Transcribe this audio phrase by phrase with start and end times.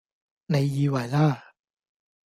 [0.47, 1.43] 你以為啦！